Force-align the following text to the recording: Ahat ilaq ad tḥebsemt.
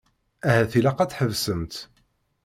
Ahat 0.47 0.73
ilaq 0.79 0.97
ad 0.99 1.09
tḥebsemt. 1.11 1.75